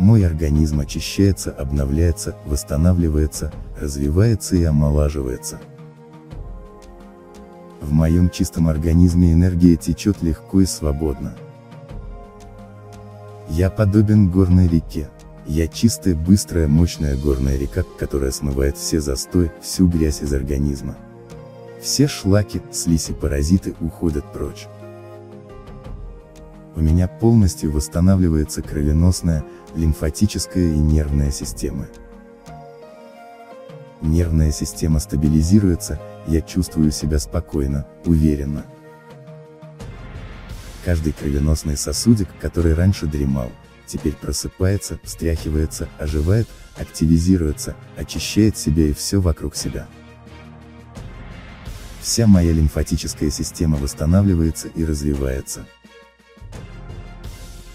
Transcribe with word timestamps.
Мой 0.00 0.24
организм 0.24 0.80
очищается, 0.80 1.50
обновляется, 1.50 2.34
восстанавливается, 2.46 3.52
развивается 3.78 4.56
и 4.56 4.64
омолаживается. 4.64 5.60
В 7.82 7.92
моем 7.92 8.30
чистом 8.30 8.68
организме 8.68 9.34
энергия 9.34 9.76
течет 9.76 10.22
легко 10.22 10.62
и 10.62 10.64
свободно. 10.64 11.36
Я 13.50 13.68
подобен 13.68 14.30
горной 14.30 14.68
реке. 14.68 15.10
Я 15.46 15.68
чистая, 15.68 16.14
быстрая, 16.14 16.66
мощная 16.66 17.14
горная 17.14 17.58
река, 17.58 17.82
которая 17.98 18.30
смывает 18.30 18.78
все 18.78 19.02
застой, 19.02 19.52
всю 19.60 19.86
грязь 19.86 20.22
из 20.22 20.32
организма. 20.32 20.96
Все 21.78 22.08
шлаки, 22.08 22.62
слизь 22.72 23.10
и 23.10 23.12
паразиты 23.12 23.74
уходят 23.82 24.24
прочь. 24.32 24.66
У 26.80 26.82
меня 26.82 27.08
полностью 27.08 27.70
восстанавливается 27.72 28.62
кровеносная, 28.62 29.44
лимфатическая 29.76 30.64
и 30.64 30.78
нервная 30.78 31.30
системы. 31.30 31.86
Нервная 34.00 34.50
система 34.50 34.98
стабилизируется, 34.98 36.00
я 36.26 36.40
чувствую 36.40 36.90
себя 36.90 37.18
спокойно, 37.18 37.86
уверенно. 38.06 38.64
Каждый 40.82 41.12
кровеносный 41.12 41.76
сосудик, 41.76 42.28
который 42.40 42.72
раньше 42.72 43.04
дремал, 43.04 43.52
теперь 43.86 44.14
просыпается, 44.14 44.98
встряхивается, 45.04 45.86
оживает, 45.98 46.48
активизируется, 46.78 47.76
очищает 47.98 48.56
себя 48.56 48.84
и 48.84 48.94
все 48.94 49.20
вокруг 49.20 49.54
себя. 49.54 49.86
Вся 52.00 52.26
моя 52.26 52.52
лимфатическая 52.52 53.28
система 53.28 53.76
восстанавливается 53.76 54.68
и 54.68 54.82
развивается. 54.82 55.66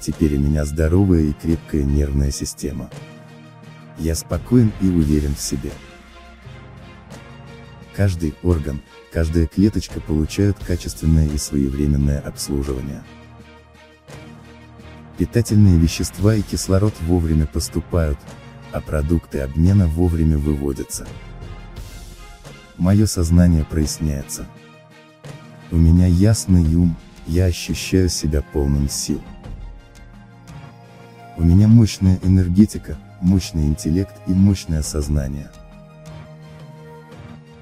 Теперь 0.00 0.36
у 0.36 0.40
меня 0.40 0.64
здоровая 0.64 1.20
и 1.20 1.32
крепкая 1.32 1.82
нервная 1.82 2.30
система. 2.30 2.90
Я 3.98 4.14
спокоен 4.14 4.72
и 4.80 4.88
уверен 4.88 5.34
в 5.34 5.40
себе. 5.40 5.70
Каждый 7.94 8.34
орган, 8.42 8.80
каждая 9.12 9.46
клеточка 9.46 10.00
получают 10.00 10.58
качественное 10.58 11.28
и 11.28 11.36
своевременное 11.36 12.18
обслуживание. 12.20 13.02
Питательные 15.18 15.78
вещества 15.78 16.34
и 16.34 16.40
кислород 16.40 16.94
вовремя 17.02 17.46
поступают, 17.46 18.18
а 18.72 18.80
продукты 18.80 19.40
обмена 19.40 19.86
вовремя 19.86 20.38
выводятся. 20.38 21.06
Мое 22.78 23.04
сознание 23.04 23.66
проясняется. 23.66 24.46
У 25.70 25.76
меня 25.76 26.06
ясный 26.06 26.74
ум, 26.74 26.96
я 27.26 27.44
ощущаю 27.44 28.08
себя 28.08 28.40
полным 28.40 28.88
сил. 28.88 29.20
У 31.40 31.42
меня 31.42 31.68
мощная 31.68 32.18
энергетика, 32.22 32.98
мощный 33.22 33.64
интеллект 33.66 34.14
и 34.26 34.32
мощное 34.32 34.82
сознание. 34.82 35.50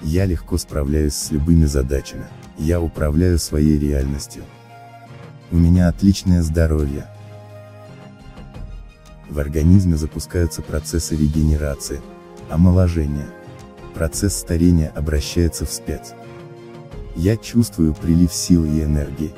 Я 0.00 0.24
легко 0.24 0.56
справляюсь 0.56 1.12
с 1.12 1.30
любыми 1.30 1.66
задачами, 1.66 2.24
я 2.56 2.80
управляю 2.80 3.38
своей 3.38 3.78
реальностью. 3.78 4.44
У 5.50 5.58
меня 5.58 5.88
отличное 5.88 6.40
здоровье. 6.40 7.06
В 9.28 9.38
организме 9.38 9.98
запускаются 9.98 10.62
процессы 10.62 11.14
регенерации, 11.14 12.00
омоложения. 12.48 13.28
Процесс 13.94 14.38
старения 14.38 14.90
обращается 14.96 15.66
вспять. 15.66 16.14
Я 17.14 17.36
чувствую 17.36 17.92
прилив 17.92 18.32
сил 18.32 18.64
и 18.64 18.82
энергии. 18.82 19.34